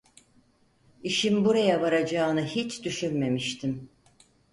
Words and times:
İşin 1.03 1.45
buraya 1.45 1.81
varacağını 1.81 2.45
hiç 2.45 2.83
düşünmemiştim. 2.85 3.89